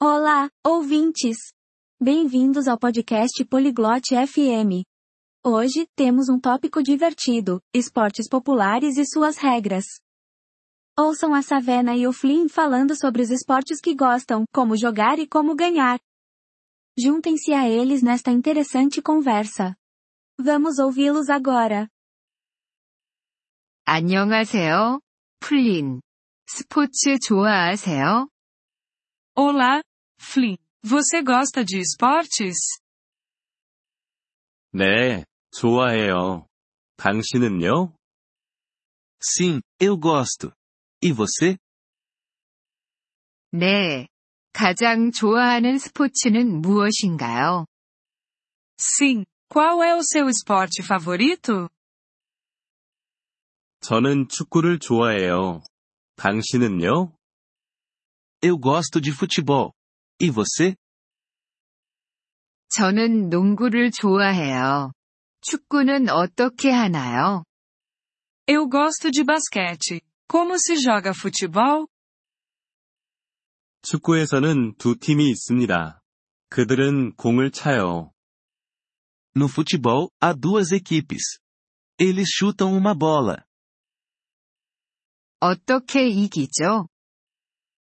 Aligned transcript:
Olá, 0.00 0.48
ouvintes! 0.64 1.36
Bem-vindos 2.00 2.68
ao 2.68 2.78
podcast 2.78 3.44
Poliglote 3.44 4.14
FM. 4.14 4.86
Hoje, 5.44 5.88
temos 5.96 6.28
um 6.28 6.38
tópico 6.38 6.82
divertido: 6.82 7.60
esportes 7.74 8.28
populares 8.28 8.96
e 8.96 9.04
suas 9.04 9.36
regras. 9.36 9.84
Ouçam 10.96 11.34
a 11.34 11.42
Savena 11.42 11.96
e 11.96 12.06
o 12.06 12.12
Flynn 12.12 12.48
falando 12.48 12.96
sobre 12.96 13.22
os 13.22 13.30
esportes 13.30 13.80
que 13.80 13.94
gostam, 13.94 14.44
como 14.52 14.76
jogar 14.76 15.18
e 15.18 15.26
como 15.26 15.54
ganhar. 15.54 15.98
Juntem-se 16.98 17.52
a 17.52 17.68
eles 17.68 18.02
nesta 18.02 18.30
interessante 18.30 19.00
conversa. 19.00 19.76
Vamos 20.38 20.78
ouvi-los 20.78 21.28
agora. 21.28 21.88
안녕하세요, 23.84 25.00
플린. 25.40 26.00
스포츠 26.46 27.18
좋아하세요? 27.18 28.28
Olá, 29.34 29.82
Flynn. 30.19 30.57
Você 30.83 31.21
gosta 31.21 31.63
de 31.63 31.79
esportes? 31.79 32.57
네, 34.73 35.23
좋아해요. 35.51 36.47
당신은요? 36.97 37.93
Sim, 39.21 39.61
eu 39.79 39.97
gosto. 39.97 40.51
E 41.01 41.11
você? 41.13 41.57
네. 43.51 44.07
가장 44.51 45.11
좋아하는 45.11 45.77
스포츠는 45.77 46.61
무엇인가요? 46.61 47.65
Sim. 48.79 49.25
Qual 49.49 49.83
é 49.83 49.95
o 49.95 50.01
seu 50.03 50.27
esporte 50.29 50.81
favorito? 50.83 51.69
저는 53.81 54.27
축구를 54.29 54.79
좋아해요. 54.79 55.61
당신은요? 56.15 57.13
Eu 58.41 58.57
gosto 58.57 58.99
de 58.99 59.11
futebol. 59.11 59.73
E 60.20 60.30
você? 60.30 60.74
저는 62.70 63.28
농구를 63.30 63.90
좋아해요. 63.92 64.92
축구는 65.40 66.08
어떻게 66.08 66.70
하나요? 66.70 67.44
Eu 68.46 68.68
gosto 68.68 69.10
de 69.10 69.24
basquete. 69.24 70.00
Como 70.28 70.56
se 70.58 70.76
joga 70.76 71.12
futebol? 71.12 71.86
축구에서는 73.82 74.74
두 74.76 74.96
팀이 74.98 75.30
있습니다. 75.30 76.00
그들은 76.50 77.14
공을 77.16 77.52
차요. 77.52 78.10
No 79.36 79.46
futebol, 79.46 80.10
há 80.20 80.34
duas 80.34 80.72
equipes. 80.74 81.38
Eles 81.98 82.28
chutam 82.28 82.72
uma 82.74 82.94
bola. 82.94 83.44
어떻게 85.40 86.08
이기죠? 86.08 86.88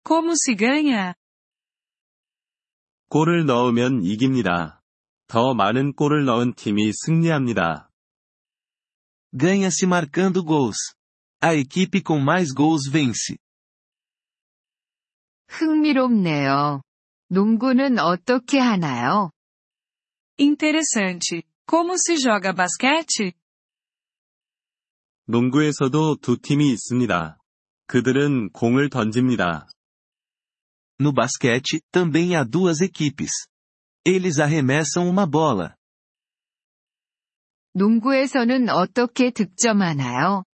Como 0.04 0.34
se 0.36 0.54
ganha? 0.56 1.16
골을 3.10 3.46
넣으면 3.46 4.04
이깁니다. 4.04 4.82
더 5.28 5.54
많은 5.54 5.94
골을 5.94 6.26
넣은 6.26 6.54
팀이 6.54 6.92
승리합니다. 6.94 7.90
Ganha-se 9.36 9.86
marcando 9.86 10.44
gols. 10.44 10.96
A 11.44 11.56
equipe 11.60 12.02
com 12.06 12.22
mais 12.22 12.54
gols 12.56 12.90
vence. 12.92 13.38
흥미롭네요. 15.48 16.82
농구는 17.30 18.00
어떻게 18.00 18.60
하나요? 18.60 19.32
Interessante. 20.40 21.44
Como 21.70 21.94
se 21.94 22.18
joga 22.18 22.54
basquete? 22.54 23.34
농구에서도 25.26 26.18
두 26.22 26.38
팀이 26.38 26.72
있습니다. 26.72 27.38
그들은 27.88 28.50
공을 28.52 28.90
던집니다. 28.90 29.68
No 31.01 31.13
basquete, 31.13 31.83
também 31.91 32.37
há 32.37 32.45
duas 32.45 32.81
equipes. 32.81 33.33
Eles 34.07 34.39
arremessam 34.39 35.09
uma 35.09 35.27
bola. 35.27 35.75
농구에서는 37.75 38.69
어떻게 38.69 39.31
득점하나요? 39.33 40.45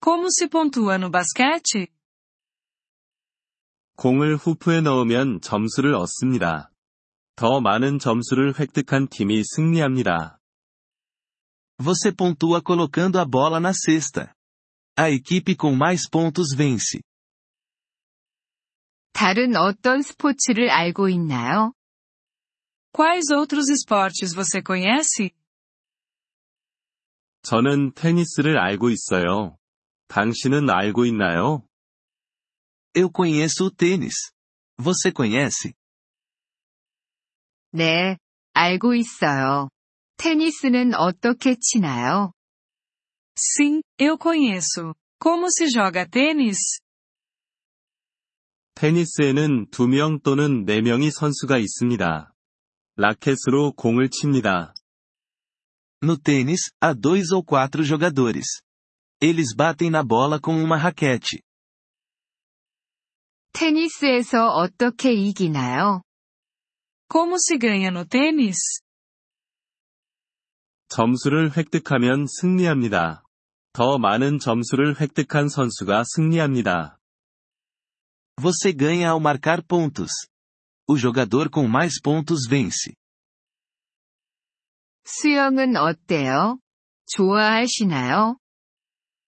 Como 0.00 0.26
se 0.30 0.48
pontua 0.48 0.96
no 0.96 1.10
basquete? 1.10 1.88
공을 3.96 4.36
후프에 4.36 4.80
넣으면 4.82 5.40
점수를 5.40 5.94
얻습니다. 5.94 6.70
더 7.36 7.60
많은 7.60 7.98
점수를 7.98 8.58
획득한 8.58 9.08
팀이 9.08 9.42
승리합니다. 9.44 10.38
Você 11.78 12.10
pontua 12.10 12.60
colocando 12.60 13.18
a 13.18 13.24
bola 13.24 13.58
na 13.58 13.72
cesta. 13.72 14.34
A 14.98 15.10
equipe 15.10 15.54
com 15.54 15.74
mais 15.76 16.08
pontos 16.08 16.54
vence. 16.56 17.02
다른 19.21 19.55
어떤 19.55 20.01
스포츠를 20.01 20.71
알고 20.71 21.07
있나요? 21.09 21.75
Quais 22.91 23.31
outros 23.31 23.69
esportes 23.69 24.33
você 24.33 24.63
conhece? 24.63 25.29
저는 27.43 27.93
테니스를 27.93 28.57
알고 28.57 28.89
있어요. 28.89 29.57
당신은 30.07 30.71
알고 30.71 31.05
있나요? 31.05 31.61
Eu 32.95 33.11
conheço 33.11 33.65
o 33.65 33.69
tênis. 33.69 34.33
Você 34.79 35.11
conhece? 35.13 35.75
네, 37.73 38.17
알고 38.53 38.95
있어요. 38.95 39.69
테니스는 40.17 40.95
어떻게 40.95 41.55
치나요? 41.59 42.33
Sim, 43.37 43.83
eu 43.99 44.17
conheço. 44.17 44.95
Como 45.19 45.45
se 45.51 45.67
joga 45.67 46.07
tênis? 46.09 46.81
테니스에는 48.81 49.67
두명 49.69 50.21
또는 50.21 50.65
네 50.65 50.81
명의 50.81 51.11
선수가 51.11 51.59
있습니다. 51.59 52.33
라켓으로 52.95 53.73
공을 53.73 54.09
칩니다. 54.09 54.73
No 56.01 56.17
tênis, 56.17 56.71
há 56.81 56.95
dois 56.99 57.31
ou 57.31 57.43
quatro 57.45 57.83
jogadores. 57.83 58.63
Eles 59.21 59.55
batem 59.55 59.91
na 59.91 60.01
bola 60.01 60.39
com 60.43 60.59
uma 60.59 60.77
raquete. 60.77 61.43
테니스에서 63.53 64.47
어떻게 64.47 65.13
이기나요? 65.13 66.01
Como 67.07 67.35
se 67.35 67.59
ganha 67.59 67.89
no 67.89 68.05
tênis? 68.05 68.81
점수를 70.87 71.55
획득하면 71.55 72.25
승리합니다. 72.25 73.23
더 73.73 73.99
많은 73.99 74.39
점수를 74.39 74.99
획득한 74.99 75.49
선수가 75.49 76.03
승리합니다. 76.15 76.97
Você 78.40 78.72
ganha 78.72 79.10
ao 79.10 79.20
marcar 79.20 79.62
pontos. 79.62 80.10
O 80.88 80.96
jogador 80.96 81.48
com 81.50 81.66
mais 81.66 82.00
pontos 82.00 82.46
vence. 82.48 82.94
수영은 85.04 85.76
어때요? 85.76 86.58
좋아하시나요? 87.06 88.38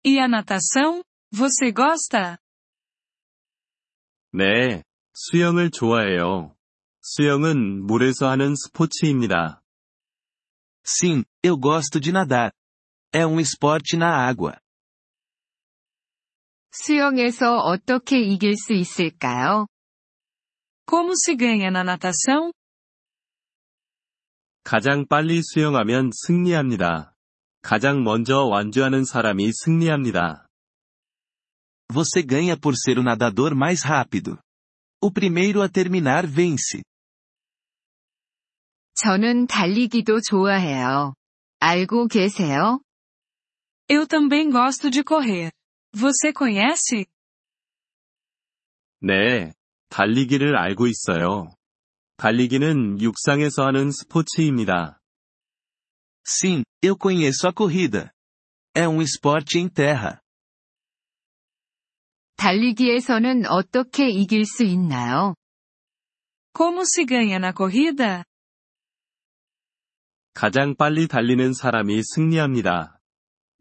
E 0.04 0.18
a 0.18 0.26
natação? 0.28 1.02
Você 1.32 1.72
gosta? 1.72 2.38
네, 4.32 4.82
수영을 5.12 5.70
좋아해요. 5.70 6.54
수영은 7.02 7.84
물에서 7.86 8.28
하는 8.28 8.54
스포츠입니다. 8.54 9.62
Sim, 10.84 11.24
eu 11.42 11.56
gosto 11.58 11.98
de 12.00 12.12
nadar. 12.12 12.52
É 13.12 13.26
um 13.26 13.40
esporte 13.40 13.96
na 13.96 14.26
água. 14.26 14.60
수영에서 16.71 17.57
어떻게 17.57 18.19
이길 18.19 18.55
수 18.55 18.73
있을까요? 18.73 19.67
Como 20.87 21.13
se 21.13 21.35
ganha 21.35 21.69
na 21.69 21.83
natação? 21.83 22.51
가장 24.63 25.05
빨리 25.07 25.41
수영하면 25.41 26.11
승리합니다. 26.13 27.13
가장 27.61 28.03
먼저 28.03 28.45
완주하는 28.45 29.05
사람이 29.05 29.51
승리합니다. 29.53 30.47
Você 31.89 32.25
ganha 32.25 32.55
por 32.55 32.75
ser 32.75 32.99
o 32.99 33.03
nadador 33.03 33.53
mais 33.53 33.83
rápido. 33.83 34.37
O 35.01 35.11
primeiro 35.11 35.61
a 35.61 35.67
terminar 35.67 36.25
vence. 36.25 36.83
저는 38.95 39.47
달리기도 39.47 40.21
좋아해요. 40.21 41.15
알고 41.59 42.07
계세요? 42.07 42.79
Eu 43.89 44.07
também 44.07 44.49
gosto 44.51 44.89
de 44.89 45.03
correr. 45.03 45.51
Você 45.93 46.31
conhece? 46.33 47.05
네, 49.01 49.53
달리기를 49.89 50.55
알고 50.55 50.87
있어요. 50.87 51.53
달리기는 52.17 53.01
육상에서 53.01 53.65
하는 53.65 53.91
스포츠입니다. 53.91 55.01
Sim, 56.23 56.63
eu 56.83 56.95
conheço 56.95 57.47
a 57.47 57.51
corrida. 57.51 58.11
É 58.75 58.87
um 58.87 59.01
esporte 59.01 59.57
em 59.59 59.67
terra. 59.67 60.21
달리기에서는 62.37 63.45
어떻게 63.47 64.09
이길 64.09 64.45
수 64.45 64.63
있나요? 64.63 65.35
Como 66.53 66.81
se 66.85 67.05
ganha 67.05 67.37
na 67.37 67.51
corrida? 67.53 68.23
가장 70.33 70.75
빨리 70.75 71.07
달리는 71.07 71.53
사람이 71.53 72.01
승리합니다. 72.03 73.00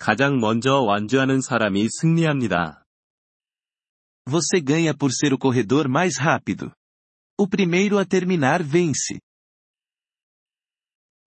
가장 0.00 0.40
먼저 0.40 0.80
완주하는 0.80 1.42
사람이 1.42 1.86
승리합니다. 1.90 2.86
Você 4.24 4.64
ganha 4.64 4.94
por 4.94 5.12
ser 5.12 5.34
o 5.34 5.38
corredor 5.38 5.88
mais 5.88 6.16
rápido. 6.18 6.72
O 7.38 7.46
primeiro 7.46 7.98
a 7.98 8.04
terminar 8.04 8.62
vence. 8.62 9.20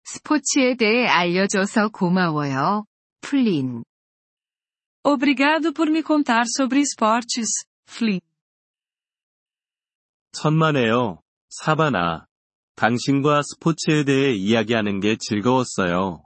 스포츠에 0.05 0.75
대해 0.75 1.05
알려줘서 1.05 1.89
고마워요. 1.89 2.85
플린. 3.21 3.83
Obrigado 5.03 5.71
por 5.71 5.89
me 5.89 6.01
contar 6.01 6.45
sobre 6.47 6.79
esportes, 6.81 7.65
Flynn. 7.87 8.21
천만에요, 10.31 11.21
사바나. 11.49 12.25
당신과 12.75 13.43
스포츠에 13.43 14.03
대해 14.03 14.33
이야기하는 14.33 14.99
게 14.99 15.15
즐거웠어요. 15.19 16.25